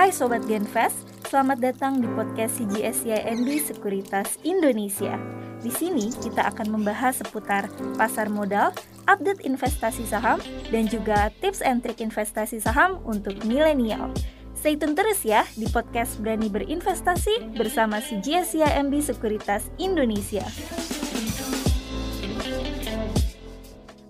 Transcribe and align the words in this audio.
Hai 0.00 0.16
Sobat 0.16 0.48
Genfest, 0.48 0.96
selamat 1.28 1.60
datang 1.60 2.00
di 2.00 2.08
podcast 2.16 2.56
CGSCIMB 2.56 3.44
Sekuritas 3.60 4.40
Indonesia. 4.48 5.20
Di 5.60 5.68
sini 5.68 6.08
kita 6.24 6.40
akan 6.48 6.72
membahas 6.72 7.20
seputar 7.20 7.68
pasar 8.00 8.32
modal, 8.32 8.72
update 9.04 9.44
investasi 9.44 10.08
saham, 10.08 10.40
dan 10.72 10.88
juga 10.88 11.28
tips 11.44 11.60
and 11.60 11.84
trik 11.84 12.00
investasi 12.00 12.64
saham 12.64 12.96
untuk 13.04 13.44
milenial. 13.44 14.08
Stay 14.56 14.72
tune 14.72 14.96
terus 14.96 15.20
ya 15.20 15.44
di 15.52 15.68
podcast 15.68 16.16
Berani 16.16 16.48
Berinvestasi 16.48 17.52
bersama 17.60 18.00
CGSCIMB 18.00 19.04
Sekuritas 19.04 19.68
Indonesia. 19.76 20.48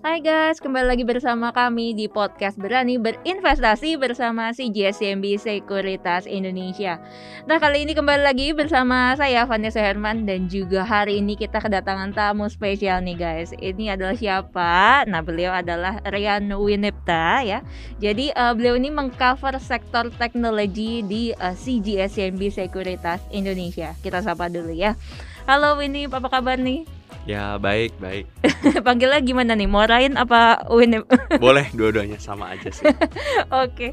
Hai 0.01 0.17
guys, 0.17 0.57
kembali 0.57 0.97
lagi 0.97 1.05
bersama 1.05 1.53
kami 1.53 1.93
di 1.93 2.09
podcast 2.09 2.57
Berani 2.57 2.97
Berinvestasi 2.97 4.01
bersama 4.01 4.49
si 4.49 4.73
JSMB 4.73 5.37
Sekuritas 5.37 6.25
Indonesia. 6.25 6.97
Nah, 7.45 7.61
kali 7.61 7.85
ini 7.85 7.93
kembali 7.93 8.25
lagi 8.25 8.49
bersama 8.49 9.13
saya 9.13 9.45
Vanessa 9.45 9.77
Herman 9.77 10.25
dan 10.25 10.49
juga 10.49 10.81
hari 10.81 11.21
ini 11.21 11.37
kita 11.37 11.61
kedatangan 11.61 12.17
tamu 12.17 12.49
spesial 12.49 13.05
nih 13.05 13.13
guys. 13.13 13.53
Ini 13.53 13.93
adalah 13.93 14.17
siapa? 14.17 15.05
Nah, 15.05 15.21
beliau 15.21 15.53
adalah 15.53 16.01
Rian 16.09 16.49
Winipta 16.49 17.45
ya. 17.45 17.61
Jadi 18.01 18.33
uh, 18.33 18.57
beliau 18.57 18.81
ini 18.81 18.89
mengcover 18.89 19.61
sektor 19.61 20.09
teknologi 20.17 21.05
di 21.05 21.29
uh, 21.37 21.53
CGSMB 21.53 22.49
Sekuritas 22.49 23.21
Indonesia. 23.29 23.93
Kita 24.01 24.25
sapa 24.25 24.49
dulu 24.49 24.73
ya. 24.73 24.97
Halo 25.45 25.77
Winnie, 25.77 26.09
apa 26.09 26.25
kabar 26.25 26.57
nih? 26.57 27.00
Ya 27.25 27.55
baik 27.61 27.95
baik. 28.01 28.25
Panggilnya 28.87 29.21
gimana 29.21 29.53
nih? 29.53 29.69
Morain 29.69 30.17
apa 30.17 30.65
Winip? 30.73 31.05
Boleh 31.43 31.69
dua-duanya 31.71 32.17
sama 32.17 32.57
aja 32.57 32.73
sih. 32.73 32.85
Oke. 32.91 33.05
Okay. 33.53 33.91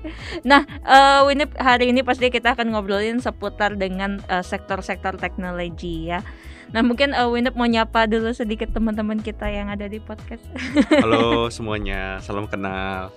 Nah 0.48 0.64
uh, 0.84 1.28
Winip 1.28 1.52
hari 1.60 1.92
ini 1.92 2.00
pasti 2.00 2.32
kita 2.32 2.56
akan 2.56 2.72
ngobrolin 2.72 3.20
seputar 3.20 3.76
dengan 3.76 4.24
uh, 4.32 4.40
sektor-sektor 4.40 5.20
teknologi 5.20 6.08
ya. 6.08 6.24
Nah 6.68 6.84
mungkin 6.84 7.16
uh, 7.16 7.32
Winep 7.32 7.56
mau 7.56 7.64
nyapa 7.64 8.04
dulu 8.04 8.28
sedikit 8.36 8.68
teman-teman 8.76 9.24
kita 9.24 9.48
yang 9.48 9.72
ada 9.72 9.88
di 9.88 9.96
podcast. 10.04 10.44
Halo 11.00 11.48
semuanya, 11.48 12.20
salam 12.20 12.44
kenal. 12.44 13.08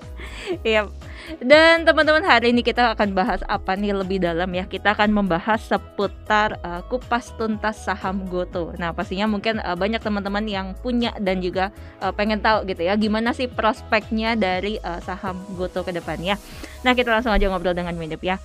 Iya. 0.64 0.88
Dan 1.44 1.84
teman-teman 1.84 2.24
hari 2.24 2.56
ini 2.56 2.64
kita 2.64 2.96
akan 2.96 3.12
bahas 3.12 3.44
apa 3.52 3.76
nih 3.76 3.92
lebih 3.92 4.24
dalam 4.24 4.48
ya. 4.56 4.64
Kita 4.64 4.96
akan 4.96 5.12
membahas 5.12 5.68
seputar 5.68 6.64
uh, 6.64 6.80
kupas 6.88 7.36
tuntas 7.36 7.84
saham 7.84 8.24
Goto. 8.32 8.72
Nah 8.80 8.96
pastinya 8.96 9.28
mungkin 9.28 9.60
uh, 9.60 9.76
banyak 9.76 9.91
teman-teman 10.00 10.46
yang 10.48 10.78
punya 10.80 11.12
dan 11.20 11.42
juga 11.42 11.74
uh, 12.00 12.14
pengen 12.16 12.40
tahu 12.40 12.64
gitu 12.70 12.86
ya 12.86 12.96
gimana 12.96 13.36
sih 13.36 13.50
prospeknya 13.50 14.40
dari 14.40 14.78
uh, 14.80 15.02
saham 15.04 15.42
Goto 15.58 15.82
ke 15.82 15.92
depannya. 15.92 16.38
Nah 16.86 16.96
kita 16.96 17.12
langsung 17.12 17.34
aja 17.34 17.50
ngobrol 17.50 17.76
dengan 17.76 17.98
Winep 17.98 18.22
ya. 18.24 18.40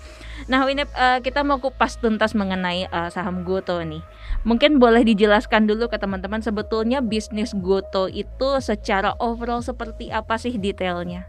Nah 0.50 0.66
Winep 0.66 0.91
uh, 0.97 1.20
kita 1.20 1.47
mau 1.47 1.62
kupas 1.62 2.00
tuntas 2.00 2.34
mengenai 2.34 2.91
uh, 2.91 3.12
saham 3.12 3.47
Goto 3.47 3.78
nih. 3.84 4.03
Mungkin 4.47 4.78
boleh 4.78 5.03
dijelaskan 5.03 5.66
dulu 5.69 5.91
ke 5.91 5.98
teman-teman 5.98 6.41
sebetulnya 6.41 7.03
bisnis 7.05 7.53
Goto 7.53 8.08
itu 8.10 8.58
secara 8.64 9.14
overall 9.20 9.60
seperti 9.60 10.08
apa 10.10 10.38
sih 10.38 10.55
detailnya? 10.55 11.27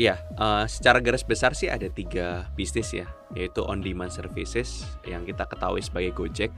Iya, 0.00 0.16
uh, 0.40 0.64
secara 0.64 0.96
garis 0.96 1.20
besar 1.20 1.52
sih 1.52 1.68
ada 1.68 1.84
tiga 1.92 2.48
bisnis 2.56 2.88
ya, 2.88 3.04
yaitu 3.36 3.60
on 3.60 3.84
demand 3.84 4.08
services 4.08 4.84
yang 5.04 5.28
kita 5.28 5.44
ketahui 5.44 5.84
sebagai 5.84 6.16
Gojek, 6.16 6.48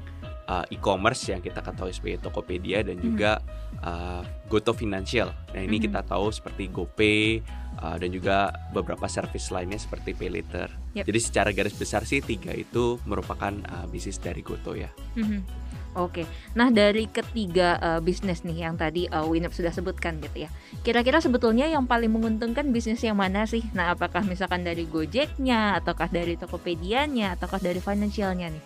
uh, 0.48 0.65
e-commerce 0.71 1.31
yang 1.31 1.41
kita 1.43 1.61
ketahui 1.62 1.95
sebagai 1.95 2.25
Tokopedia 2.25 2.83
dan 2.83 2.98
hmm. 2.98 3.05
juga 3.05 3.43
uh, 3.83 4.23
Goto 4.47 4.73
Financial. 4.75 5.31
Nah 5.53 5.61
ini 5.61 5.79
hmm. 5.79 5.85
kita 5.91 6.01
tahu 6.07 6.31
seperti 6.33 6.71
GoPay 6.71 7.43
uh, 7.83 7.97
dan 7.98 8.09
juga 8.11 8.51
beberapa 8.70 9.07
service 9.07 9.51
lainnya 9.53 9.79
seperti 9.79 10.15
PayLater. 10.17 10.70
Yep. 10.98 11.05
Jadi 11.09 11.19
secara 11.20 11.51
garis 11.51 11.75
besar 11.77 12.05
sih 12.05 12.20
tiga 12.20 12.53
itu 12.53 12.98
merupakan 13.09 13.53
uh, 13.73 13.87
bisnis 13.89 14.19
dari 14.19 14.43
Goto 14.45 14.75
ya. 14.75 14.91
Hmm. 15.19 15.45
Oke, 15.92 16.25
nah 16.57 16.73
dari 16.73 17.05
ketiga 17.05 17.77
uh, 17.77 18.01
bisnis 18.01 18.48
nih 18.48 18.64
yang 18.64 18.80
tadi 18.80 19.13
uh, 19.13 19.29
Winep 19.29 19.53
sudah 19.53 19.69
sebutkan 19.77 20.24
gitu 20.24 20.48
ya, 20.48 20.51
kira-kira 20.80 21.20
sebetulnya 21.20 21.69
yang 21.69 21.85
paling 21.85 22.09
menguntungkan 22.09 22.73
bisnis 22.73 23.05
yang 23.05 23.20
mana 23.20 23.45
sih? 23.45 23.61
Nah, 23.77 23.92
apakah 23.92 24.24
misalkan 24.24 24.64
dari 24.64 24.89
Gojeknya, 24.89 25.77
ataukah 25.77 26.09
dari 26.09 26.41
Tokopedia-nya, 26.41 27.36
ataukah 27.36 27.61
dari 27.61 27.77
financialnya 27.77 28.48
nih? 28.48 28.64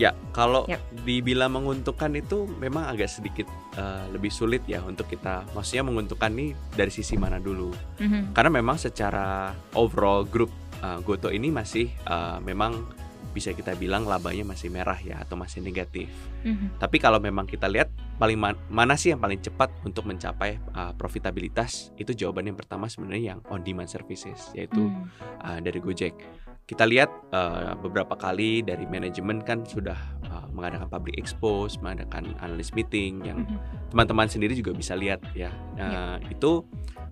Ya, 0.00 0.16
kalau 0.32 0.64
yep. 0.72 0.80
dibilang 1.04 1.52
menguntungkan 1.52 2.16
itu 2.16 2.48
memang 2.56 2.88
agak 2.88 3.12
sedikit 3.12 3.44
uh, 3.76 4.08
lebih 4.08 4.32
sulit 4.32 4.64
ya 4.64 4.80
untuk 4.80 5.04
kita, 5.04 5.44
maksudnya 5.52 5.84
menguntungkan 5.84 6.32
nih 6.32 6.56
dari 6.72 6.88
sisi 6.88 7.20
mana 7.20 7.36
dulu? 7.36 7.76
Mm-hmm. 8.00 8.32
Karena 8.32 8.50
memang 8.56 8.80
secara 8.80 9.52
overall 9.76 10.24
grup 10.24 10.48
uh, 10.80 10.96
Goto 11.04 11.28
ini 11.28 11.52
masih 11.52 11.92
uh, 12.08 12.40
memang 12.40 12.88
bisa 13.32 13.56
kita 13.56 13.72
bilang 13.80 14.04
labanya 14.04 14.44
masih 14.44 14.68
merah 14.68 14.96
ya 14.96 15.20
atau 15.20 15.40
masih 15.40 15.64
negatif. 15.64 16.08
Mm-hmm. 16.44 16.80
Tapi 16.80 16.96
kalau 17.00 17.16
memang 17.20 17.48
kita 17.48 17.68
lihat 17.68 17.88
paling 18.20 18.36
man- 18.36 18.60
mana 18.68 18.96
sih 18.96 19.12
yang 19.12 19.20
paling 19.20 19.40
cepat 19.40 19.72
untuk 19.84 20.04
mencapai 20.04 20.60
uh, 20.76 20.92
profitabilitas 20.96 21.92
itu 21.96 22.12
jawaban 22.12 22.48
yang 22.48 22.56
pertama 22.56 22.88
sebenarnya 22.88 23.36
yang 23.36 23.40
on 23.48 23.64
demand 23.64 23.88
services 23.88 24.52
yaitu 24.52 24.88
mm. 24.88 25.04
uh, 25.44 25.58
dari 25.64 25.80
Gojek. 25.80 26.12
Kita 26.62 26.86
lihat 26.86 27.10
uh, 27.34 27.74
beberapa 27.82 28.14
kali 28.14 28.62
dari 28.62 28.86
manajemen 28.86 29.42
kan 29.42 29.66
sudah 29.66 29.98
uh, 30.30 30.46
mengadakan 30.54 30.86
public 30.88 31.18
expose, 31.18 31.76
mengadakan 31.82 32.32
analyst 32.40 32.72
meeting 32.72 33.20
yang 33.26 33.44
mm-hmm. 33.44 33.90
teman-teman 33.92 34.30
sendiri 34.30 34.54
juga 34.54 34.72
bisa 34.72 34.94
lihat 34.94 35.20
ya. 35.34 35.50
Uh, 35.76 36.16
yeah. 36.22 36.32
Itu 36.32 36.64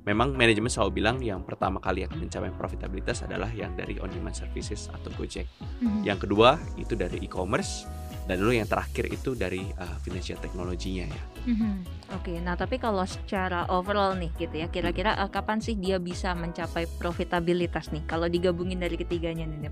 memang 0.06 0.38
manajemen 0.38 0.70
selalu 0.70 1.02
bilang 1.02 1.18
yang 1.20 1.42
pertama 1.44 1.82
kali 1.82 2.06
akan 2.06 2.24
mencapai 2.24 2.54
profitabilitas 2.54 3.26
adalah 3.26 3.50
yang 3.52 3.74
dari 3.74 3.98
on 3.98 4.08
demand 4.08 4.38
services 4.38 4.88
atau 4.88 5.10
Gojek. 5.18 5.44
Mm-hmm. 5.60 6.06
Yang 6.06 6.18
kedua 6.30 6.56
itu 6.78 6.94
dari 6.94 7.18
e-commerce 7.20 7.90
dan 8.30 8.38
dulu 8.38 8.54
yang 8.54 8.70
terakhir 8.70 9.10
itu 9.10 9.34
dari 9.34 9.66
uh, 9.82 9.96
financial 10.06 10.38
teknologinya 10.38 11.10
ya. 11.10 11.22
Mm-hmm. 11.46 11.74
Oke, 12.10 12.34
okay, 12.34 12.36
nah 12.42 12.58
tapi 12.58 12.76
kalau 12.82 13.06
secara 13.06 13.70
overall 13.70 14.18
nih 14.18 14.34
gitu 14.34 14.58
ya, 14.58 14.66
kira-kira 14.66 15.14
uh, 15.14 15.30
kapan 15.30 15.62
sih 15.62 15.78
dia 15.78 16.02
bisa 16.02 16.34
mencapai 16.34 16.90
profitabilitas 16.98 17.94
nih 17.94 18.02
kalau 18.04 18.26
digabungin 18.26 18.82
dari 18.82 18.98
ketiganya 18.98 19.46
nih? 19.46 19.70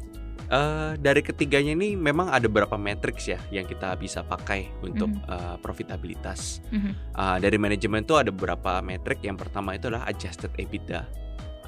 Uh, 0.48 0.96
dari 0.96 1.20
ketiganya 1.20 1.76
ini 1.76 1.92
memang 1.92 2.32
ada 2.32 2.48
beberapa 2.48 2.80
matriks 2.80 3.28
ya 3.28 3.36
yang 3.52 3.68
kita 3.68 3.92
bisa 4.00 4.24
pakai 4.24 4.72
untuk 4.80 5.12
mm 5.12 5.20
-hmm. 5.20 5.34
uh, 5.34 5.56
profitabilitas. 5.60 6.64
Mm 6.72 6.78
-hmm. 6.78 6.92
uh, 7.18 7.36
dari 7.42 7.58
manajemen 7.60 8.06
itu 8.06 8.14
ada 8.16 8.32
beberapa 8.32 8.80
metrik. 8.80 9.20
Yang 9.20 9.44
pertama 9.44 9.76
itu 9.76 9.92
adalah 9.92 10.08
adjusted 10.08 10.54
EBITDA. 10.56 11.04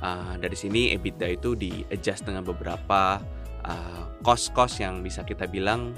Uh, 0.01 0.39
dari 0.41 0.57
sini 0.57 0.97
EBITDA 0.97 1.27
itu 1.37 1.53
di 1.59 1.85
adjust 1.93 2.25
dengan 2.25 2.47
beberapa 2.47 3.21
cost-cost 4.25 4.81
uh, 4.81 4.89
yang 4.89 5.05
bisa 5.05 5.21
kita 5.21 5.45
bilang 5.45 5.93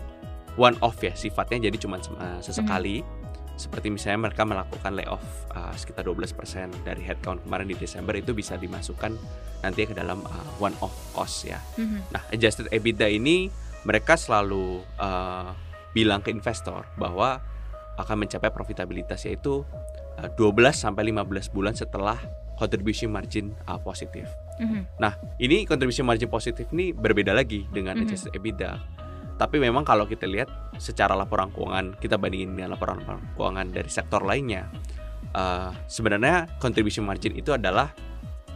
one 0.59 0.75
off 0.83 0.99
ya 0.99 1.15
sifatnya 1.15 1.71
jadi 1.71 1.77
cuma 1.79 2.03
uh, 2.19 2.43
sesekali. 2.43 3.05
Mm 3.05 3.07
-hmm 3.07 3.22
seperti 3.63 3.95
misalnya 3.95 4.29
mereka 4.29 4.43
melakukan 4.43 4.99
layoff 4.99 5.23
uh, 5.55 5.71
sekitar 5.79 6.03
12% 6.03 6.35
dari 6.83 7.03
headcount 7.07 7.47
kemarin 7.47 7.71
di 7.71 7.79
Desember 7.79 8.19
itu 8.19 8.35
bisa 8.35 8.59
dimasukkan 8.59 9.15
nanti 9.63 9.87
ke 9.87 9.95
dalam 9.95 10.27
uh, 10.27 10.49
one 10.59 10.75
off 10.83 10.93
cost 11.15 11.47
ya. 11.47 11.63
Mm-hmm. 11.79 12.01
Nah, 12.11 12.23
adjusted 12.35 12.67
EBITDA 12.75 13.07
ini 13.15 13.47
mereka 13.87 14.19
selalu 14.19 14.83
uh, 14.99 15.55
bilang 15.95 16.21
ke 16.21 16.35
investor 16.35 16.83
bahwa 16.99 17.39
akan 18.01 18.27
mencapai 18.27 18.51
profitabilitas 18.51 19.23
yaitu 19.29 19.63
uh, 20.19 20.29
12 20.35 20.75
sampai 20.75 21.15
15 21.15 21.55
bulan 21.55 21.79
setelah 21.79 22.19
contribution 22.59 23.15
margin 23.15 23.55
uh, 23.71 23.79
positif. 23.79 24.27
Mm-hmm. 24.59 24.83
Nah, 24.99 25.15
ini 25.39 25.63
contribution 25.65 26.05
margin 26.05 26.27
positif 26.27 26.67
ini 26.75 26.91
berbeda 26.91 27.31
lagi 27.31 27.71
dengan 27.71 28.03
mm-hmm. 28.03 28.11
adjusted 28.11 28.35
EBITDA 28.35 29.02
tapi 29.37 29.59
memang 29.59 29.83
kalau 29.83 30.05
kita 30.07 30.29
lihat 30.29 30.49
secara 30.77 31.17
laporan 31.17 31.51
keuangan 31.53 31.97
kita 31.99 32.17
bandingin 32.17 32.57
dengan 32.57 32.77
laporan 32.77 33.03
keuangan 33.37 33.69
dari 33.73 33.91
sektor 33.91 34.23
lainnya, 34.23 34.69
uh, 35.35 35.73
sebenarnya 35.89 36.49
contribution 36.63 37.05
margin 37.05 37.37
itu 37.37 37.53
adalah 37.53 37.93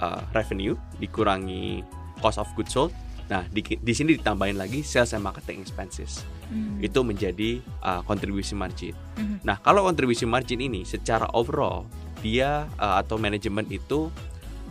uh, 0.01 0.23
revenue 0.33 0.77
dikurangi 1.01 1.85
cost 2.21 2.41
of 2.41 2.49
goods 2.57 2.73
sold. 2.73 2.93
Nah 3.27 3.43
di, 3.51 3.59
di 3.61 3.93
sini 3.93 4.15
ditambahin 4.15 4.55
lagi 4.55 4.87
sales 4.87 5.11
and 5.17 5.27
marketing 5.27 5.65
expenses. 5.65 6.23
Hmm. 6.47 6.79
Itu 6.79 7.03
menjadi 7.03 7.59
uh, 7.83 8.07
contribution 8.07 8.61
margin. 8.61 8.95
Hmm. 9.19 9.43
Nah 9.43 9.59
kalau 9.59 9.83
contribution 9.83 10.31
margin 10.31 10.63
ini 10.63 10.87
secara 10.87 11.27
overall 11.35 11.85
dia 12.23 12.71
uh, 12.79 13.03
atau 13.03 13.19
manajemen 13.19 13.67
itu 13.69 14.09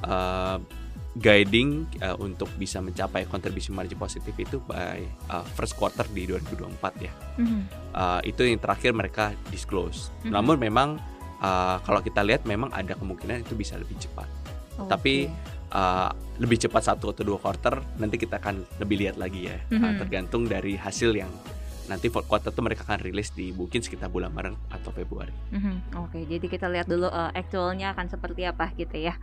uh, 0.07 0.57
guiding 1.15 1.87
uh, 2.03 2.19
untuk 2.19 2.51
bisa 2.59 2.83
mencapai 2.83 3.23
kontribusi 3.31 3.71
margin 3.71 3.95
positif 3.95 4.35
itu 4.35 4.59
by 4.67 4.99
uh, 5.31 5.47
first 5.55 5.79
quarter 5.79 6.03
di 6.11 6.27
2024 6.27 7.07
ya. 7.07 7.13
Mm-hmm. 7.39 7.61
Uh, 7.95 8.19
itu 8.27 8.43
yang 8.43 8.59
terakhir 8.59 8.91
mereka 8.91 9.31
disclose. 9.47 10.11
Mm-hmm. 10.11 10.31
Namun 10.35 10.55
memang 10.59 10.89
uh, 11.39 11.79
kalau 11.87 12.03
kita 12.03 12.19
lihat 12.19 12.43
memang 12.43 12.67
ada 12.75 12.99
kemungkinan 12.99 13.47
itu 13.47 13.55
bisa 13.55 13.79
lebih 13.79 13.95
cepat. 13.95 14.27
Okay. 14.75 14.89
Tapi 14.91 15.15
uh, 15.71 16.11
lebih 16.35 16.67
cepat 16.67 16.83
satu 16.83 17.15
atau 17.15 17.23
dua 17.23 17.39
quarter 17.39 17.79
nanti 17.95 18.19
kita 18.19 18.43
akan 18.43 18.67
lebih 18.83 19.07
lihat 19.07 19.15
lagi 19.15 19.47
ya. 19.47 19.55
Mm-hmm. 19.71 19.83
Uh, 19.87 19.93
tergantung 19.95 20.43
dari 20.51 20.75
hasil 20.75 21.15
yang 21.15 21.31
nanti 21.85 22.09
fourth 22.09 22.25
quarter 22.25 22.49
tuh 22.49 22.65
mereka 22.65 22.81
akan 22.85 23.01
rilis 23.05 23.29
di 23.29 23.53
mungkin 23.53 23.81
sekitar 23.81 24.09
bulan 24.09 24.33
Maret 24.33 24.57
atau 24.73 24.89
Februari. 24.89 25.29
Mm-hmm. 25.53 25.75
Oke, 26.01 26.09
okay, 26.09 26.23
jadi 26.25 26.45
kita 26.49 26.67
lihat 26.69 26.87
dulu 26.89 27.07
uh, 27.07 27.29
actualnya 27.31 27.93
akan 27.93 28.09
seperti 28.09 28.45
apa 28.45 28.73
gitu 28.73 28.97
ya. 28.97 29.13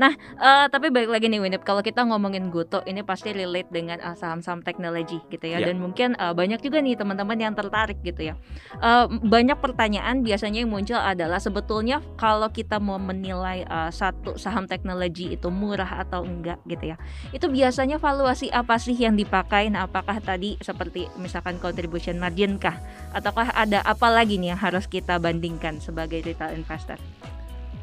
Nah, 0.00 0.16
uh, 0.40 0.66
tapi 0.72 0.88
balik 0.88 1.12
lagi 1.12 1.28
nih 1.28 1.40
Winip, 1.44 1.62
kalau 1.62 1.84
kita 1.84 2.04
ngomongin 2.08 2.48
Goto 2.48 2.80
ini 2.88 3.04
pasti 3.04 3.36
relate 3.36 3.68
dengan 3.68 4.00
uh, 4.00 4.16
saham-saham 4.16 4.64
teknologi 4.64 5.20
gitu 5.28 5.44
ya, 5.44 5.60
yeah. 5.60 5.68
dan 5.68 5.76
mungkin 5.78 6.16
uh, 6.16 6.32
banyak 6.32 6.60
juga 6.64 6.80
nih 6.80 6.96
teman-teman 6.96 7.36
yang 7.36 7.52
tertarik 7.52 8.00
gitu 8.00 8.32
ya. 8.32 8.34
Uh, 8.80 9.08
banyak 9.22 9.60
pertanyaan 9.60 10.24
biasanya 10.24 10.64
yang 10.64 10.72
muncul 10.72 10.96
adalah 10.96 11.36
sebetulnya 11.36 12.00
kalau 12.16 12.48
kita 12.48 12.80
mau 12.80 12.96
menilai 12.96 13.68
uh, 13.68 13.92
satu 13.92 14.40
saham 14.40 14.64
teknologi 14.64 15.36
itu 15.36 15.52
murah 15.52 16.00
atau 16.00 16.24
enggak 16.24 16.60
gitu 16.64 16.92
ya, 16.92 16.96
itu 17.36 17.46
biasanya 17.46 18.00
valuasi 18.00 18.48
apa 18.48 18.80
sih 18.80 18.96
yang 18.96 19.14
dipakai? 19.14 19.68
Nah, 19.68 19.84
apakah 19.84 20.16
tadi 20.24 20.56
seperti 20.64 21.12
misalkan 21.20 21.60
contribution 22.06 22.22
margin 22.22 22.52
kah, 22.62 22.78
ataukah 23.10 23.50
ada 23.50 23.82
apa 23.82 24.06
lagi 24.14 24.38
nih 24.38 24.54
yang 24.54 24.60
harus 24.60 24.86
kita 24.86 25.18
bandingkan 25.18 25.82
sebagai 25.82 26.22
retail 26.22 26.54
investor? 26.54 26.98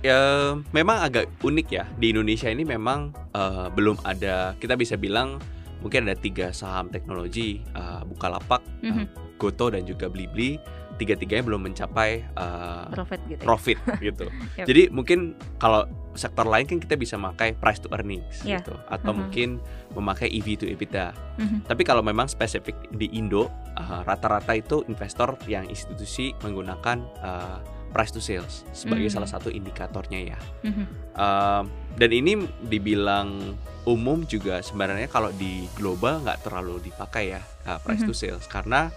Ya, 0.04 0.56
memang 0.76 1.00
agak 1.00 1.32
unik 1.44 1.68
ya 1.72 1.84
di 1.96 2.12
Indonesia 2.12 2.52
ini 2.52 2.68
memang 2.68 3.16
uh, 3.36 3.72
belum 3.72 4.04
ada 4.04 4.52
kita 4.60 4.76
bisa 4.76 5.00
bilang 5.00 5.40
mungkin 5.80 6.08
ada 6.08 6.16
tiga 6.20 6.52
saham 6.52 6.92
teknologi 6.92 7.64
uh, 7.76 8.04
Bukalapak, 8.04 8.64
mm 8.84 8.92
-hmm. 8.92 9.06
uh, 9.08 9.08
Goto 9.40 9.72
dan 9.72 9.88
juga 9.88 10.08
Blibli 10.08 10.60
tiga-tiganya 11.00 11.44
belum 11.48 11.72
mencapai 11.72 12.22
uh, 12.38 12.86
profit 12.92 13.20
gitu. 13.32 13.42
Ya? 13.42 13.48
Profit 13.48 13.78
gitu. 14.12 14.26
yep. 14.60 14.68
Jadi 14.68 14.92
mungkin 14.92 15.40
kalau 15.58 15.88
sektor 16.14 16.46
lain 16.46 16.66
kan 16.70 16.78
kita 16.78 16.96
bisa 16.96 17.18
memakai 17.18 17.58
price 17.58 17.82
to 17.82 17.90
earnings 17.94 18.42
yeah. 18.46 18.62
gitu 18.62 18.74
atau 18.90 19.12
-huh. 19.12 19.20
mungkin 19.26 19.58
memakai 19.94 20.30
EV 20.30 20.48
to 20.60 20.66
EBITDA. 20.70 21.14
-huh. 21.14 21.60
Tapi 21.66 21.82
kalau 21.86 22.06
memang 22.06 22.30
spesifik 22.30 22.78
di 22.94 23.10
Indo 23.14 23.50
rata-rata 24.06 24.54
uh, 24.54 24.62
itu 24.62 24.86
investor 24.86 25.36
yang 25.50 25.66
institusi 25.68 26.38
menggunakan 26.46 27.02
uh, 27.22 27.58
price 27.94 28.14
to 28.14 28.22
sales 28.22 28.66
sebagai 28.74 29.10
-huh. 29.10 29.16
salah 29.20 29.30
satu 29.30 29.50
indikatornya 29.50 30.34
ya. 30.34 30.40
-huh. 30.66 30.86
uh, 31.18 31.64
dan 31.98 32.10
ini 32.10 32.46
dibilang 32.66 33.58
umum 33.84 34.24
juga 34.24 34.64
sebenarnya 34.64 35.12
kalau 35.12 35.30
di 35.36 35.68
global 35.76 36.24
nggak 36.24 36.48
terlalu 36.48 36.80
dipakai 36.88 37.38
ya 37.38 37.42
uh, 37.68 37.78
price 37.82 38.06
-huh. 38.06 38.10
to 38.10 38.16
sales 38.16 38.46
karena 38.48 38.94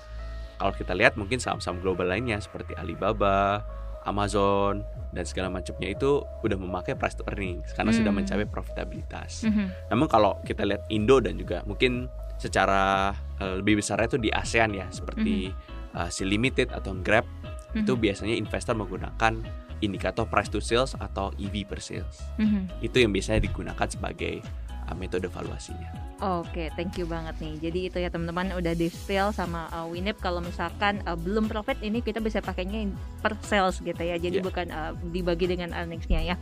kalau 0.56 0.72
kita 0.72 0.96
lihat 0.96 1.20
mungkin 1.20 1.36
saham-saham 1.36 1.84
global 1.84 2.08
lainnya 2.08 2.40
seperti 2.40 2.72
Alibaba, 2.80 3.60
Amazon 4.06 4.86
dan 5.12 5.24
segala 5.26 5.48
macamnya 5.50 5.92
itu 5.92 6.22
udah 6.22 6.58
memakai 6.58 6.94
price 6.94 7.18
to 7.18 7.24
earnings 7.28 7.72
karena 7.74 7.90
hmm. 7.90 7.98
sudah 8.02 8.12
mencapai 8.14 8.46
profitabilitas. 8.46 9.44
Hmm. 9.44 9.72
Namun 9.90 10.06
kalau 10.06 10.38
kita 10.46 10.62
lihat 10.62 10.86
Indo 10.88 11.18
dan 11.18 11.36
juga 11.36 11.66
mungkin 11.66 12.06
secara 12.36 13.12
uh, 13.40 13.54
lebih 13.60 13.80
besarnya 13.80 14.16
itu 14.16 14.20
di 14.20 14.30
ASEAN 14.30 14.76
ya 14.76 14.86
seperti 14.92 15.50
hmm. 15.50 15.96
uh, 15.96 16.08
si 16.12 16.22
Limited 16.28 16.70
atau 16.70 16.94
Grab 17.00 17.24
hmm. 17.24 17.82
itu 17.84 17.92
biasanya 17.96 18.36
investor 18.36 18.76
menggunakan 18.76 19.40
indikator 19.84 20.24
price 20.24 20.48
to 20.48 20.60
sales 20.60 20.96
atau 20.96 21.32
EV 21.36 21.68
per 21.68 21.80
sales. 21.80 22.24
Hmm. 22.40 22.68
Itu 22.80 23.00
yang 23.00 23.12
biasanya 23.12 23.44
digunakan 23.44 23.88
sebagai 23.88 24.40
uh, 24.88 24.96
metode 24.96 25.26
valuasinya. 25.30 26.06
Oke, 26.16 26.72
thank 26.80 26.96
you 26.96 27.04
banget 27.04 27.36
nih. 27.44 27.68
Jadi 27.68 27.80
itu 27.92 27.96
ya 28.00 28.08
teman-teman 28.08 28.56
udah 28.56 28.72
di 28.72 28.88
spill 28.88 29.36
sama 29.36 29.68
uh, 29.68 29.84
Winip 29.84 30.16
kalau 30.16 30.40
misalkan 30.40 31.04
uh, 31.04 31.12
belum 31.12 31.44
profit 31.44 31.76
ini 31.84 32.00
kita 32.00 32.24
bisa 32.24 32.40
pakainya 32.40 32.88
per 33.20 33.36
sales 33.44 33.84
gitu 33.84 34.00
ya. 34.00 34.16
Jadi 34.16 34.40
yeah. 34.40 34.46
bukan 34.46 34.66
uh, 34.72 34.96
dibagi 35.12 35.44
dengan 35.44 35.76
earningsnya 35.76 36.24
ya. 36.24 36.36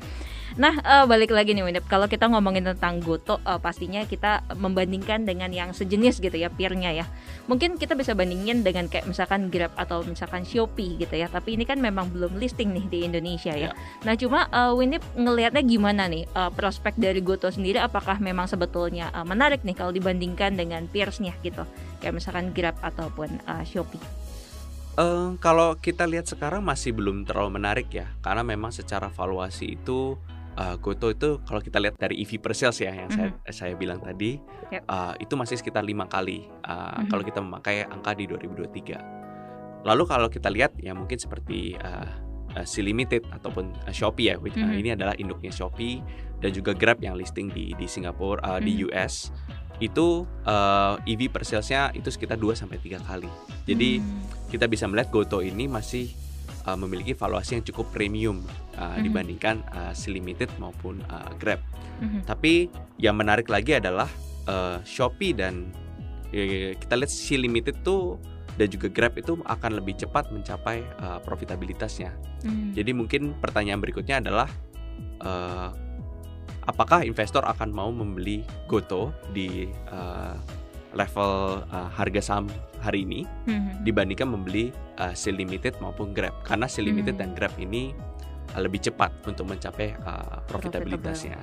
Nah, 0.54 0.78
uh, 0.78 1.04
balik 1.10 1.34
lagi 1.34 1.58
nih 1.58 1.66
Winip, 1.66 1.90
kalau 1.90 2.06
kita 2.06 2.30
ngomongin 2.30 2.62
tentang 2.62 3.02
Goto 3.02 3.42
uh, 3.42 3.58
pastinya 3.58 4.06
kita 4.06 4.46
membandingkan 4.54 5.26
dengan 5.26 5.50
yang 5.50 5.74
sejenis 5.74 6.22
gitu 6.22 6.38
ya, 6.38 6.46
peernya 6.54 6.94
ya. 6.94 7.06
Mungkin 7.50 7.74
kita 7.74 7.98
bisa 7.98 8.14
bandingin 8.14 8.62
dengan 8.62 8.86
kayak 8.86 9.10
misalkan 9.10 9.50
Grab 9.50 9.74
atau 9.74 10.06
misalkan 10.06 10.46
Shopee 10.46 11.02
gitu 11.02 11.18
ya. 11.18 11.26
Tapi 11.26 11.58
ini 11.58 11.66
kan 11.66 11.82
memang 11.82 12.14
belum 12.14 12.38
listing 12.38 12.70
nih 12.70 12.86
di 12.86 12.98
Indonesia 13.02 13.50
ya. 13.50 13.70
Yeah. 13.70 14.06
Nah, 14.06 14.14
cuma 14.14 14.46
uh, 14.54 14.70
Winip 14.78 15.02
ngelihatnya 15.18 15.66
gimana 15.66 16.06
nih 16.06 16.30
uh, 16.38 16.54
prospek 16.54 16.94
dari 16.94 17.18
Goto 17.18 17.50
sendiri 17.50 17.82
apakah 17.82 18.22
memang 18.22 18.33
sebetulnya 18.42 19.14
uh, 19.14 19.22
menarik 19.22 19.62
nih 19.62 19.78
kalau 19.78 19.94
dibandingkan 19.94 20.58
dengan 20.58 20.90
peersnya 20.90 21.32
gitu 21.46 21.62
kayak 22.02 22.18
misalkan 22.18 22.50
Grab 22.50 22.74
ataupun 22.82 23.38
uh, 23.46 23.62
Shopee 23.62 24.02
uh, 24.98 25.38
kalau 25.38 25.78
kita 25.78 26.10
lihat 26.10 26.26
sekarang 26.26 26.66
masih 26.66 26.90
belum 26.90 27.22
terlalu 27.22 27.62
menarik 27.62 27.88
ya 27.94 28.10
karena 28.18 28.42
memang 28.42 28.74
secara 28.74 29.06
valuasi 29.06 29.78
itu 29.78 30.18
uh, 30.58 30.74
Goto 30.82 31.14
itu 31.14 31.38
kalau 31.46 31.62
kita 31.62 31.78
lihat 31.78 31.94
dari 31.94 32.18
EV 32.22 32.42
per 32.42 32.58
sales 32.58 32.82
ya 32.82 32.90
yang 32.90 33.10
mm 33.10 33.14
-hmm. 33.14 33.30
saya 33.46 33.54
saya 33.54 33.74
bilang 33.78 34.02
tadi 34.02 34.42
yep. 34.74 34.82
uh, 34.90 35.14
itu 35.22 35.34
masih 35.38 35.58
sekitar 35.58 35.86
lima 35.86 36.10
kali 36.10 36.50
uh, 36.66 36.74
mm 36.74 36.74
-hmm. 36.74 37.06
kalau 37.10 37.22
kita 37.22 37.38
memakai 37.38 37.86
angka 37.86 38.18
di 38.18 38.26
2023 38.26 39.84
lalu 39.84 40.02
kalau 40.08 40.28
kita 40.32 40.48
lihat 40.48 40.72
ya 40.80 40.96
mungkin 40.96 41.20
seperti 41.20 41.76
uh, 41.76 42.23
uh, 42.56 42.66
si 42.66 42.80
limited 42.80 43.26
ataupun 43.30 43.70
uh, 43.84 43.92
Shopee 43.94 44.32
ya 44.32 44.34
which, 44.38 44.54
mm 44.54 44.62
-hmm. 44.62 44.66
uh, 44.66 44.70
mm-hmm. 44.70 44.82
ini 44.82 44.90
adalah 44.94 45.14
induknya 45.18 45.52
Shopee 45.52 46.00
dan 46.44 46.50
juga 46.52 46.76
Grab 46.76 47.00
yang 47.00 47.16
listing 47.16 47.48
di 47.48 47.72
di 47.74 47.86
Singapura 47.88 48.40
uh, 48.44 48.60
hmm. 48.60 48.64
di 48.68 48.72
US 48.84 49.32
itu 49.82 50.22
uh, 50.46 50.94
EV 51.02 51.32
per 51.32 51.42
salesnya 51.42 51.90
itu 51.98 52.06
sekitar 52.06 52.38
2 52.38 52.54
sampai 52.54 52.78
tiga 52.78 53.02
kali. 53.02 53.26
Jadi 53.66 53.98
hmm. 53.98 54.52
kita 54.54 54.70
bisa 54.70 54.86
melihat 54.86 55.10
Goto 55.10 55.42
ini 55.42 55.66
masih 55.66 56.14
uh, 56.68 56.78
memiliki 56.78 57.16
valuasi 57.16 57.58
yang 57.58 57.64
cukup 57.66 57.90
premium 57.90 58.44
uh, 58.78 58.94
hmm. 58.94 59.02
dibandingkan 59.02 59.66
uh, 59.74 59.90
si 59.90 60.14
limited 60.14 60.46
maupun 60.62 61.02
uh, 61.10 61.26
Grab. 61.42 61.58
Hmm. 61.98 62.22
Tapi 62.22 62.70
yang 63.02 63.18
menarik 63.18 63.50
lagi 63.50 63.82
adalah 63.82 64.06
uh, 64.46 64.78
Shopee 64.86 65.34
dan 65.34 65.74
uh, 66.30 66.70
kita 66.78 66.94
lihat 66.94 67.10
si 67.10 67.34
limited 67.34 67.82
tuh 67.82 68.20
dan 68.54 68.66
juga 68.70 68.86
Grab 68.90 69.18
itu 69.18 69.38
akan 69.42 69.70
lebih 69.82 69.98
cepat 69.98 70.30
mencapai 70.30 70.86
uh, 71.02 71.18
profitabilitasnya. 71.22 72.14
Hmm. 72.46 72.70
Jadi 72.74 72.94
mungkin 72.94 73.34
pertanyaan 73.38 73.82
berikutnya 73.82 74.22
adalah 74.22 74.46
uh, 75.22 75.70
apakah 76.68 77.04
investor 77.04 77.44
akan 77.44 77.70
mau 77.70 77.90
membeli 77.92 78.44
Goto 78.68 79.12
di 79.32 79.68
uh, 79.92 80.36
level 80.94 81.64
uh, 81.68 81.90
harga 81.90 82.22
saham 82.22 82.46
hari 82.80 83.02
ini 83.02 83.26
mm-hmm. 83.26 83.82
dibandingkan 83.82 84.28
membeli 84.30 84.70
uh, 85.02 85.12
Seal 85.12 85.36
Limited 85.36 85.82
maupun 85.82 86.14
Grab 86.14 86.32
karena 86.46 86.70
Seal 86.70 86.86
Limited 86.88 87.18
mm-hmm. 87.18 87.34
dan 87.34 87.36
Grab 87.36 87.54
ini 87.58 87.90
uh, 88.54 88.60
lebih 88.62 88.80
cepat 88.80 89.10
untuk 89.26 89.50
mencapai 89.50 89.98
uh, 90.06 90.38
profitabilitasnya. 90.46 91.36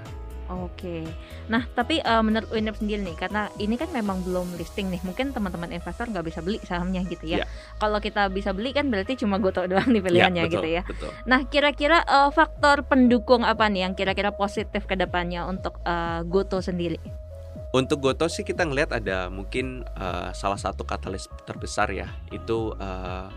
Oke. 0.51 1.07
Nah, 1.47 1.63
tapi 1.71 2.03
uh, 2.03 2.19
menurut 2.19 2.51
Winner 2.51 2.75
sendiri 2.75 2.99
nih, 2.99 3.15
karena 3.15 3.47
ini 3.55 3.79
kan 3.79 3.87
memang 3.95 4.19
belum 4.27 4.59
listing 4.59 4.91
nih, 4.91 4.99
mungkin 5.07 5.31
teman-teman 5.31 5.71
investor 5.71 6.11
nggak 6.11 6.27
bisa 6.27 6.43
beli 6.43 6.59
sahamnya 6.67 7.07
gitu 7.07 7.23
ya. 7.23 7.43
Yeah. 7.43 7.47
Kalau 7.79 8.03
kita 8.03 8.27
bisa 8.27 8.51
beli 8.51 8.75
kan 8.75 8.91
berarti 8.91 9.15
cuma 9.15 9.39
Goto 9.39 9.63
doang 9.63 9.87
nih 9.87 10.03
pilihannya 10.03 10.43
yeah, 10.43 10.51
betul, 10.51 10.59
gitu 10.59 10.67
ya. 10.67 10.81
Betul. 10.83 11.09
Nah, 11.23 11.39
kira-kira 11.47 12.03
uh, 12.03 12.27
faktor 12.35 12.83
pendukung 12.83 13.47
apa 13.47 13.71
nih 13.71 13.87
yang 13.87 13.93
kira-kira 13.95 14.35
positif 14.35 14.83
ke 14.83 14.99
depannya 14.99 15.47
untuk 15.47 15.79
uh, 15.87 16.19
Goto 16.27 16.59
sendiri? 16.59 16.99
Untuk 17.71 18.03
Goto 18.03 18.27
sih 18.27 18.43
kita 18.43 18.67
ngelihat 18.67 18.91
ada 18.91 19.31
mungkin 19.31 19.87
uh, 19.95 20.35
salah 20.35 20.59
satu 20.59 20.83
katalis 20.83 21.31
terbesar 21.47 21.87
ya, 21.95 22.11
itu 22.35 22.75
uh, 22.75 23.31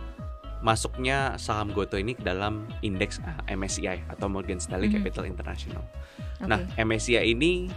masuknya 0.64 1.37
saham 1.37 1.76
Goto 1.76 2.00
ini 2.00 2.16
ke 2.16 2.25
dalam 2.25 2.64
indeks 2.80 3.21
uh, 3.21 3.44
MSCI 3.52 4.09
atau 4.09 4.33
Morgan 4.33 4.56
Stanley 4.56 4.88
mm 4.88 4.97
-hmm. 4.97 5.04
Capital 5.04 5.25
International. 5.28 5.85
Okay. 6.40 6.49
Nah, 6.49 6.61
MSCI 6.80 7.37
ini 7.37 7.68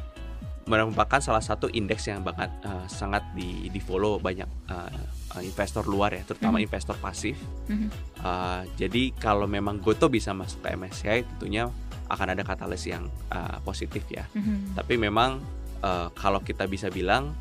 merupakan 0.68 1.20
salah 1.20 1.44
satu 1.44 1.68
indeks 1.72 2.08
yang 2.08 2.24
banget 2.24 2.48
uh, 2.64 2.88
sangat 2.88 3.24
di 3.36 3.68
di 3.72 3.80
follow 3.84 4.20
banyak 4.20 4.48
uh, 4.72 5.40
investor 5.44 5.84
luar 5.84 6.16
ya, 6.16 6.24
terutama 6.24 6.58
mm 6.58 6.64
-hmm. 6.64 6.68
investor 6.72 6.96
pasif. 7.04 7.36
Mm 7.68 7.76
-hmm. 7.76 7.90
uh, 8.24 8.64
jadi 8.80 9.12
kalau 9.20 9.46
memang 9.52 9.84
Goto 9.84 10.08
bisa 10.08 10.32
masuk 10.32 10.64
ke 10.64 10.72
MSCI, 10.80 11.28
tentunya 11.36 11.68
akan 12.08 12.28
ada 12.40 12.44
katalis 12.48 12.88
yang 12.88 13.12
uh, 13.36 13.60
positif 13.68 14.08
ya. 14.08 14.24
Mm 14.32 14.42
-hmm. 14.42 14.58
Tapi 14.80 14.96
memang 14.96 15.44
uh, 15.84 16.08
kalau 16.16 16.40
kita 16.40 16.64
bisa 16.72 16.88
bilang 16.88 17.36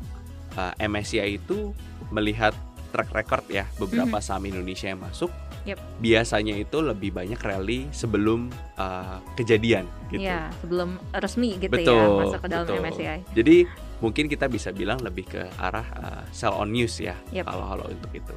uh, 0.59 0.75
MSCI 0.75 1.39
itu 1.39 1.71
melihat 2.11 2.51
track 2.97 3.13
record 3.13 3.45
ya 3.53 3.69
beberapa 3.77 4.17
mm 4.17 4.17
-hmm. 4.17 4.25
saham 4.25 4.43
Indonesia 4.49 4.89
yang 4.89 5.01
masuk 5.05 5.29
Yep. 5.67 5.79
Biasanya 5.99 6.55
itu 6.63 6.77
lebih 6.79 7.11
banyak 7.11 7.35
rally 7.43 7.91
sebelum 7.91 8.47
uh, 8.79 9.19
kejadian 9.35 9.83
gitu. 10.07 10.23
Ya, 10.23 10.47
sebelum 10.63 10.95
resmi 11.11 11.59
gitu 11.59 11.75
ya, 11.75 11.83
betul, 11.83 11.99
ya 11.99 12.19
masuk 12.23 12.39
ke 12.39 12.47
dalam 12.47 12.65
betul. 12.71 12.79
MSCI. 12.87 13.19
Jadi 13.35 13.57
mungkin 13.99 14.25
kita 14.31 14.47
bisa 14.47 14.71
bilang 14.71 15.03
lebih 15.03 15.27
ke 15.27 15.43
arah 15.59 15.87
uh, 15.99 16.23
sell 16.31 16.55
on 16.55 16.71
news 16.71 16.95
ya 17.03 17.19
yep. 17.35 17.43
kalau 17.43 17.67
kalau 17.75 17.85
untuk 17.91 18.11
itu. 18.15 18.35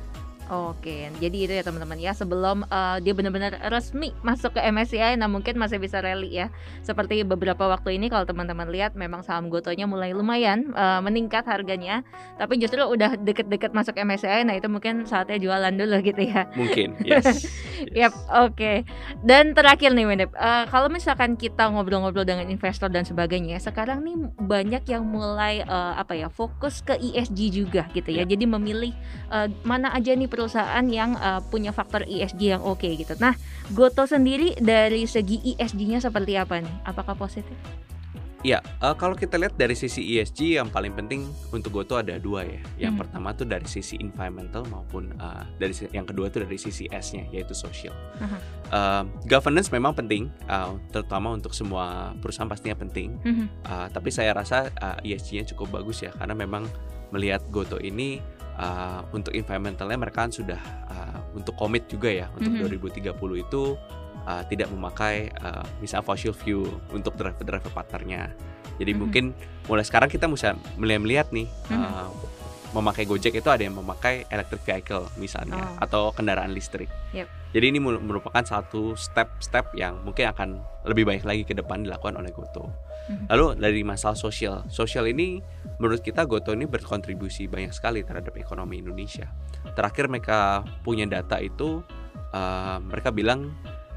Oke, 0.51 1.07
jadi 1.23 1.37
itu 1.47 1.53
ya 1.55 1.63
teman-teman 1.63 1.95
ya 1.95 2.11
sebelum 2.11 2.67
uh, 2.67 2.99
dia 2.99 3.15
benar-benar 3.15 3.71
resmi 3.71 4.11
masuk 4.27 4.59
ke 4.59 4.61
MSCI, 4.67 5.15
nah 5.15 5.31
mungkin 5.31 5.55
masih 5.55 5.79
bisa 5.79 6.03
rally 6.03 6.43
ya. 6.43 6.51
Seperti 6.83 7.23
beberapa 7.23 7.71
waktu 7.71 7.95
ini 7.95 8.11
kalau 8.11 8.27
teman-teman 8.27 8.67
lihat 8.67 8.99
memang 8.99 9.23
saham 9.23 9.47
Gotonya 9.47 9.87
mulai 9.87 10.11
lumayan 10.11 10.75
uh, 10.75 10.99
meningkat 11.07 11.47
harganya, 11.47 12.03
tapi 12.35 12.59
justru 12.59 12.83
udah 12.83 13.15
deket-deket 13.23 13.71
masuk 13.71 13.95
MSCI, 13.95 14.43
nah 14.43 14.59
itu 14.59 14.67
mungkin 14.67 15.07
saatnya 15.07 15.39
jualan 15.39 15.71
dulu 15.71 16.03
gitu 16.03 16.19
ya. 16.19 16.51
Mungkin, 16.59 16.99
yes. 17.07 17.23
yes. 17.23 17.39
yep, 17.95 18.13
oke. 18.35 18.59
Okay. 18.59 18.83
Dan 19.23 19.55
terakhir 19.55 19.95
nih 19.95 20.11
Winip, 20.11 20.35
uh, 20.35 20.67
kalau 20.67 20.91
misalkan 20.91 21.39
kita 21.39 21.71
ngobrol-ngobrol 21.71 22.27
dengan 22.27 22.51
investor 22.51 22.91
dan 22.91 23.07
sebagainya, 23.07 23.63
sekarang 23.63 24.03
nih 24.03 24.19
banyak 24.43 24.83
yang 24.91 25.07
mulai 25.07 25.63
uh, 25.63 25.95
apa 25.95 26.19
ya 26.19 26.27
fokus 26.27 26.83
ke 26.83 26.99
ESG 26.99 27.39
juga 27.55 27.87
gitu 27.95 28.11
ya. 28.11 28.27
Yeah. 28.27 28.35
Jadi 28.35 28.45
memilih 28.51 28.93
uh, 29.31 29.47
mana 29.63 29.95
aja 29.95 30.11
nih 30.11 30.40
perusahaan 30.41 30.87
yang 30.89 31.21
uh, 31.21 31.45
punya 31.45 31.69
faktor 31.69 32.09
ESG 32.09 32.57
yang 32.57 32.65
oke 32.65 32.81
okay, 32.81 32.97
gitu. 32.97 33.13
Nah, 33.21 33.37
Goto 33.77 34.09
sendiri 34.09 34.57
dari 34.57 35.05
segi 35.05 35.53
ESG-nya 35.53 36.01
seperti 36.01 36.41
apa 36.41 36.65
nih? 36.65 36.75
Apakah 36.89 37.13
positif? 37.13 37.53
Ya, 38.41 38.65
uh, 38.81 38.97
kalau 38.97 39.13
kita 39.13 39.37
lihat 39.37 39.61
dari 39.61 39.77
sisi 39.77 40.17
ESG 40.17 40.57
yang 40.57 40.73
paling 40.73 40.97
penting 40.97 41.29
untuk 41.53 41.77
Goto 41.77 42.01
ada 42.01 42.17
dua 42.17 42.49
ya. 42.49 42.89
Yang 42.89 42.93
hmm. 42.97 43.01
pertama 43.05 43.29
tuh 43.37 43.45
dari 43.45 43.69
sisi 43.69 44.01
environmental 44.01 44.65
maupun 44.73 45.13
uh, 45.21 45.45
dari 45.61 45.77
yang 45.93 46.09
kedua 46.09 46.33
tuh 46.33 46.49
dari 46.49 46.57
sisi 46.57 46.89
S-nya 46.89 47.29
yaitu 47.29 47.53
social. 47.53 47.93
Uh-huh. 48.17 48.41
Uh, 48.73 49.05
governance 49.29 49.69
memang 49.69 49.93
penting, 49.93 50.33
uh, 50.49 50.73
terutama 50.89 51.37
untuk 51.37 51.53
semua 51.53 52.17
perusahaan 52.25 52.49
pastinya 52.49 52.81
penting. 52.81 53.21
Uh-huh. 53.21 53.45
Uh, 53.69 53.87
tapi 53.93 54.09
saya 54.09 54.33
rasa 54.33 54.73
uh, 54.81 54.97
ESG-nya 55.05 55.45
cukup 55.53 55.85
bagus 55.85 56.01
ya 56.01 56.09
karena 56.17 56.33
memang 56.33 56.65
melihat 57.11 57.43
Goto 57.51 57.79
ini 57.83 58.23
uh, 58.59 59.03
untuk 59.11 59.35
environmentalnya 59.35 59.99
mereka 59.99 60.27
kan 60.27 60.33
sudah 60.33 60.61
uh, 60.91 61.19
untuk 61.35 61.55
komit 61.59 61.87
juga 61.87 62.11
ya 62.11 62.27
untuk 62.35 62.55
uh-huh. 62.55 63.15
2030 63.15 63.47
itu 63.47 63.63
uh, 64.27 64.43
tidak 64.47 64.69
memakai 64.71 65.31
uh, 65.43 65.65
misalnya 65.79 66.07
fossil 66.07 66.35
fuel 66.35 66.69
untuk 66.95 67.15
driver-driver 67.17 67.71
partnernya. 67.73 68.31
Jadi 68.81 68.91
mm 68.91 68.97
-hmm. 68.97 69.01
mungkin 69.01 69.25
mulai 69.69 69.85
sekarang 69.85 70.09
kita 70.09 70.25
bisa 70.29 70.57
melihat-lihat 70.81 71.33
nih 71.35 71.47
mm 71.47 71.77
-hmm. 71.77 71.85
uh, 71.85 72.11
memakai 72.71 73.03
Gojek 73.03 73.35
itu 73.35 73.51
ada 73.51 73.63
yang 73.67 73.75
memakai 73.75 74.31
electric 74.31 74.63
vehicle 74.63 75.11
misalnya 75.19 75.59
oh. 75.59 75.85
atau 75.85 76.03
kendaraan 76.15 76.55
listrik. 76.55 76.87
Yep. 77.11 77.40
Jadi 77.51 77.67
ini 77.75 77.79
merupakan 77.83 78.43
satu 78.47 78.95
step-step 78.95 79.75
yang 79.75 79.99
mungkin 80.07 80.31
akan 80.31 80.49
lebih 80.87 81.03
baik 81.03 81.27
lagi 81.27 81.43
ke 81.43 81.51
depan 81.51 81.83
dilakukan 81.83 82.15
oleh 82.15 82.31
Goto. 82.31 82.71
Mm-hmm. 82.71 83.27
Lalu 83.27 83.47
dari 83.59 83.83
masalah 83.83 84.15
sosial, 84.15 84.63
sosial 84.71 85.11
ini 85.11 85.43
menurut 85.83 85.99
kita 85.99 86.31
Goto 86.31 86.55
ini 86.55 86.71
berkontribusi 86.71 87.51
banyak 87.51 87.75
sekali 87.75 88.07
terhadap 88.07 88.39
ekonomi 88.39 88.79
Indonesia. 88.79 89.27
Terakhir 89.75 90.07
mereka 90.07 90.63
punya 90.87 91.11
data 91.11 91.43
itu 91.43 91.83
uh, 92.31 92.79
mereka 92.79 93.11
bilang 93.11 93.51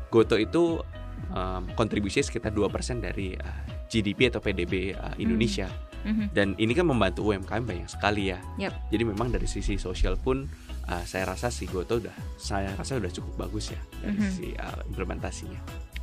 Goto 0.09 0.33
itu 0.33 0.81
um, 1.29 1.63
kontribusi 1.77 2.25
sekitar 2.25 2.49
2% 2.49 3.05
dari 3.05 3.37
uh, 3.37 3.85
GDP 3.85 4.33
atau 4.33 4.41
PDB 4.41 4.97
uh, 4.97 5.13
Indonesia. 5.21 5.69
Mm 6.03 6.13
-hmm. 6.13 6.27
Dan 6.35 6.47
ini 6.59 6.73
kan 6.75 6.89
membantu 6.89 7.31
UMKM 7.31 7.63
banyak 7.63 7.87
sekali 7.87 8.33
ya. 8.33 8.41
Yep. 8.59 8.73
Jadi 8.91 9.03
memang 9.07 9.31
dari 9.31 9.47
sisi 9.47 9.79
sosial 9.79 10.19
pun 10.19 10.49
uh, 10.89 11.03
saya 11.07 11.29
rasa 11.29 11.47
si 11.53 11.69
Goto 11.69 11.99
udah 11.99 12.15
saya 12.35 12.71
rasa 12.75 12.99
udah 12.99 13.11
cukup 13.11 13.47
bagus 13.47 13.71
ya 13.71 13.81
dari 14.01 14.15
mm 14.15 14.19
-hmm. 14.19 14.27
sisi 14.31 14.47
uh, 14.57 14.81
implementasinya. 14.89 15.61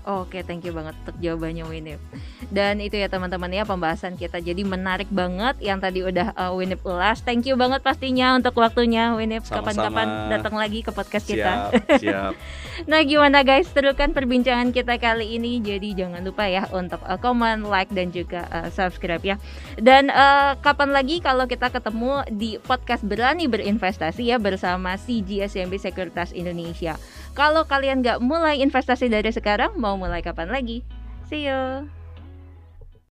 Oke, 0.08 0.40
thank 0.40 0.64
you 0.64 0.72
banget 0.72 0.96
untuk 1.04 1.16
jawabannya 1.20 1.64
Winip. 1.68 2.00
Dan 2.48 2.80
itu 2.80 2.96
ya 2.96 3.12
teman-teman 3.12 3.52
ya 3.52 3.68
pembahasan 3.68 4.16
kita. 4.16 4.40
Jadi 4.40 4.64
menarik 4.64 5.12
banget 5.12 5.60
yang 5.60 5.76
tadi 5.76 6.00
udah 6.00 6.32
uh, 6.32 6.56
Winip 6.56 6.80
ulas. 6.88 7.20
Thank 7.20 7.44
you 7.44 7.60
banget 7.60 7.84
pastinya 7.84 8.32
untuk 8.32 8.56
waktunya 8.56 9.12
Winip. 9.12 9.44
Kapan-kapan 9.44 10.32
datang 10.32 10.56
lagi 10.56 10.80
ke 10.80 10.88
podcast 10.88 11.28
siap, 11.28 11.36
kita. 11.36 11.52
Siap. 12.00 12.32
nah, 12.90 13.04
gimana 13.04 13.44
guys? 13.44 13.68
Terukan 13.68 14.16
perbincangan 14.16 14.72
kita 14.72 14.96
kali 14.96 15.36
ini. 15.36 15.60
Jadi 15.60 15.92
jangan 15.92 16.24
lupa 16.24 16.48
ya 16.48 16.64
untuk 16.72 17.04
uh, 17.04 17.20
comment, 17.20 17.60
like 17.68 17.92
dan 17.92 18.08
juga 18.08 18.48
uh, 18.48 18.72
subscribe 18.72 19.20
ya. 19.20 19.36
Dan 19.76 20.08
uh, 20.08 20.56
kapan 20.64 20.96
lagi 20.96 21.20
kalau 21.20 21.44
kita 21.44 21.68
ketemu 21.68 22.24
di 22.32 22.56
podcast 22.56 23.04
Berani 23.04 23.52
Berinvestasi 23.52 24.32
ya 24.32 24.40
bersama 24.40 24.96
CGSMB 24.96 25.76
Sekuritas 25.76 26.32
Indonesia. 26.32 26.96
Kalau 27.40 27.64
kalian 27.64 28.04
nggak 28.04 28.20
mulai 28.20 28.60
investasi 28.60 29.08
dari 29.08 29.32
sekarang, 29.32 29.72
mau 29.80 29.96
mulai 29.96 30.20
kapan 30.20 30.52
lagi? 30.52 30.84
See 31.24 31.48
you! 31.48 31.88